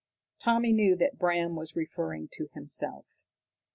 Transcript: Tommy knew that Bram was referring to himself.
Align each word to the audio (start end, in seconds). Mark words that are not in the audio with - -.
Tommy 0.39 0.73
knew 0.73 0.95
that 0.95 1.19
Bram 1.19 1.55
was 1.55 1.75
referring 1.75 2.27
to 2.29 2.49
himself. 2.55 3.05